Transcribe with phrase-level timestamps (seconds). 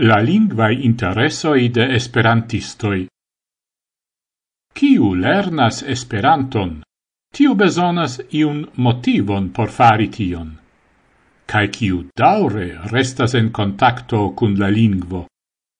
[0.00, 3.02] La lingvae interesoi de esperantistoi.
[4.72, 6.78] Ciu lernas esperanton,
[7.28, 10.56] tiu besonas iun motivon por fari tion.
[11.44, 15.26] Cai kiu daure restas en contacto cun la lingvo,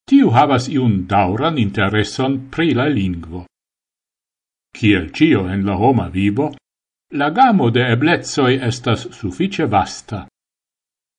[0.05, 3.47] tiu havas iun dauran intereson pri la lingvo.
[4.77, 6.53] Ciel cio en la homa vivo,
[7.17, 10.27] la gamo de eblezoi estas suffice vasta.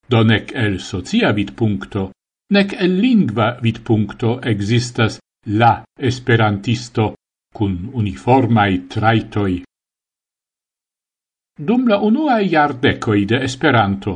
[0.07, 2.12] Donec el socia vidpuncto,
[2.51, 7.13] nec el lingva vidpuncto existas la esperantisto
[7.53, 9.63] cun uniformai traitoi.
[11.59, 14.13] Dum la unua iardecoi de Esperanto,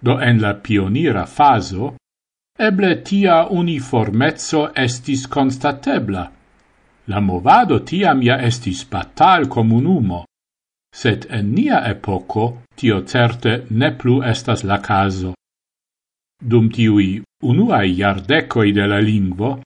[0.00, 1.94] do en la pionira faso,
[2.58, 6.24] eble tia uniformezzo estis constatebla.
[7.10, 10.24] La movado tiam ja estis batal comunumo,
[10.94, 15.34] sed en nia epoco tio certe ne plu estas la caso.
[16.40, 19.60] Dum tiui unuae iardecoi de la lingvo,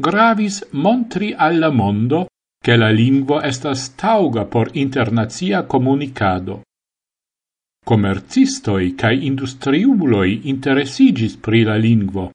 [0.00, 2.26] gravis montri alla mondo
[2.62, 6.62] che la lingvo estas tauga por internazia comunicado.
[7.86, 12.30] Comercistoi cae industriuloi interesigis pri la lingvo,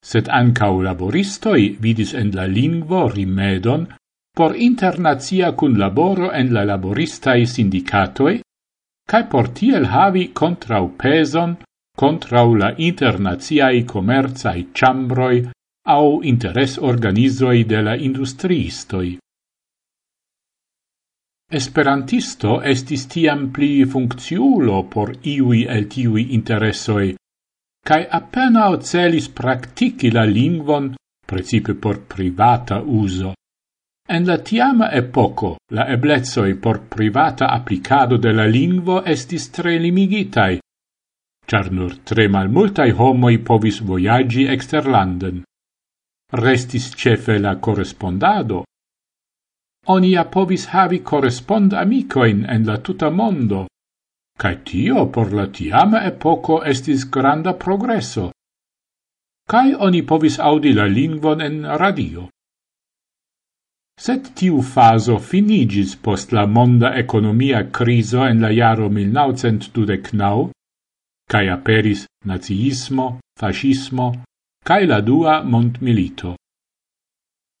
[0.00, 3.86] sed ancau laboristoi vidis en la lingvo rimedon
[4.36, 8.40] por internazia cun laboro en la laboristai sindicatoi,
[9.10, 11.56] cae por tiel havi contraupeson
[11.96, 15.48] contrau la internaziai commerzai chambroi
[15.88, 19.16] au interes organizoi de la industriistoi.
[21.48, 27.14] Esperantisto estis tiam pli funcciulo por iui el tiui interessoi,
[27.86, 30.92] cae appena celis practici la lingvon,
[31.24, 33.32] precipe por privata uso.
[34.08, 40.58] En la tiama epoco, la eblezoi por privata applicado de la lingvo estis tre limigitai,
[41.46, 45.44] char nur tre malmultai homoi povis voyagi exterlanden.
[46.32, 48.64] Restis cefe la correspondado.
[49.86, 53.66] Onia povis havi correspond amicoin en la tuta mondo,
[54.36, 58.32] cae tio por la tiama epoco estis granda progresso.
[59.48, 62.26] Cae oni povis audi la lingvon en radio.
[63.96, 70.50] Sed tiu faso finigis post la monda economia criso en la jaro 1929,
[71.30, 74.08] cae aperis naziismo, fascismo,
[74.64, 76.34] cae la dua montmilito.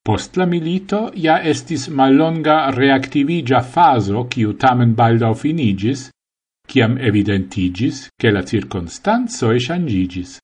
[0.06, 6.10] Post la milito ja estis mallonga reactivigia faso quiu tamen baldau finigis,
[6.66, 10.38] ciam evidentigis che la circonstanzoe changigis.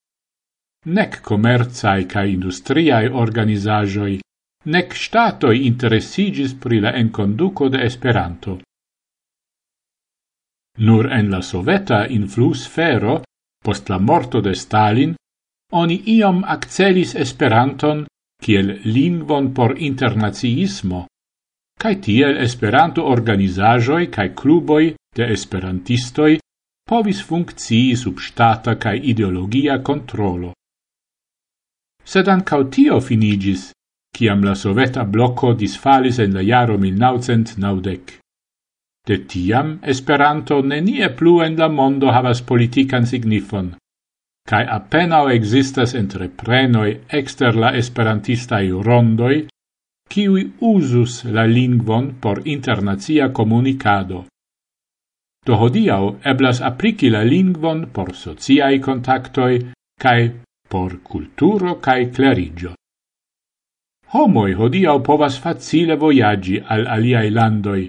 [0.87, 4.19] Nec commerzae ca industriae organizajoi,
[4.75, 8.59] nec statoi interessigis pri la enconduco de Esperanto.
[10.79, 13.23] Nur en la soveta influssfero,
[13.65, 15.15] post la morto de Stalin,
[15.73, 18.07] oni iom accelis Esperanton
[18.43, 21.07] kiel lingvon por internaciismo,
[21.79, 26.39] cae tiel Esperanto organizajoi cae cluboi de esperantistoi
[26.89, 30.53] povis funkcii sub stata cae ideologia controlo.
[32.05, 33.71] Sed ancau tio finigis,
[34.17, 38.22] ciam la soveta blocco disfalis en la jaro 1990.
[39.09, 43.73] De tiam Esperanto nenie plu en la mondo havas politikan signifon,
[44.49, 46.91] kaj apenao ekzistas entreprenoj
[47.21, 49.35] ekster la esperantistaj rondoj,
[50.13, 54.25] kiui usus la lingvon por internacia komunikado.
[55.47, 59.57] Do hodiau eblas apliki la lingvon por sociai contactoi
[60.05, 60.31] kai
[60.69, 62.77] por culturo kai clerigio.
[64.15, 67.89] Homoi hodiau povas facile voyagi al aliai landoi,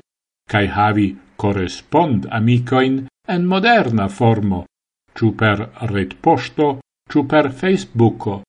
[0.51, 4.65] cae havi correspond amicoin en moderna formo,
[5.15, 8.41] ciu per retposto, ciu per Facebooko.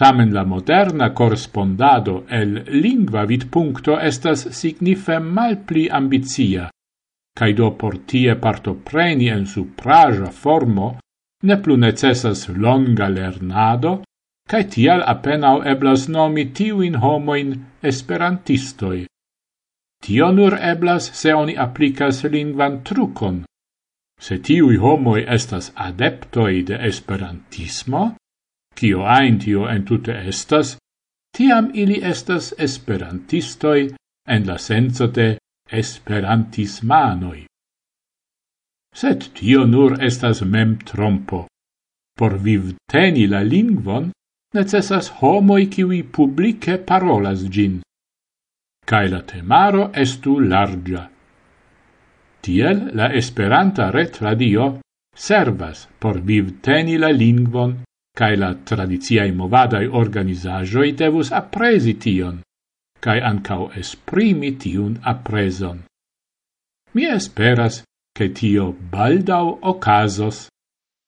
[0.00, 6.70] Tamen la moderna correspondado el lingva vidpuncto estas signife malpli ambizia,
[7.36, 10.88] cae do por tie partopreni en supraja formo
[11.44, 13.92] ne plu necessas longa lernado,
[14.50, 17.54] cae tial apenao eblas nomi tiuin homoin
[17.92, 19.09] esperantistoi.
[20.04, 23.44] Tio nur eblas se oni applicas lingvan trucon.
[24.20, 28.02] Se tiui homoi estas adeptoi de esperantismo,
[28.76, 30.76] cio ain tio entute estas,
[31.36, 33.90] tiam ili estas esperantistoi
[34.28, 35.28] en la senso de
[35.82, 37.44] esperantismanoi.
[38.94, 41.46] Sed tio nur estas mem trompo.
[42.18, 44.10] Por vivteni la lingvon
[44.54, 47.80] necessas homoi kiwi publice parolas gin
[48.90, 51.04] cae la temaro estu largia.
[52.42, 54.66] Tiel la Esperanta retradio
[55.14, 57.76] servas por vivteni la lingvon
[58.20, 62.40] cae la tradiziai movadai organizajoi devus apresi tion,
[63.04, 65.84] cae ancao esprimi tiun apreson.
[66.94, 67.82] Mi esperas
[68.16, 70.48] che tio baldau ocasos